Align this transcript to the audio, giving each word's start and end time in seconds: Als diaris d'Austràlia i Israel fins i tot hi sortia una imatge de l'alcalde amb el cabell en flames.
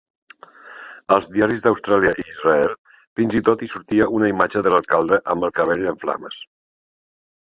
Als 1.15 1.27
diaris 1.33 1.59
d'Austràlia 1.65 2.13
i 2.23 2.23
Israel 2.31 2.71
fins 3.19 3.37
i 3.39 3.43
tot 3.49 3.61
hi 3.61 3.69
sortia 3.73 4.07
una 4.21 4.29
imatge 4.33 4.65
de 4.69 4.73
l'alcalde 4.77 5.19
amb 5.35 5.47
el 5.49 5.53
cabell 5.59 5.85
en 5.91 6.01
flames. 6.07 6.41